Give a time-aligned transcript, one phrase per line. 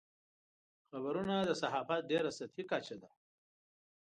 [0.89, 3.09] خبرونه د صحافت ډېره سطحي کچه ده.